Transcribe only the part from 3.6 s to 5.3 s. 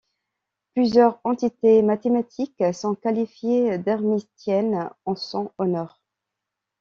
d'hermitiennes en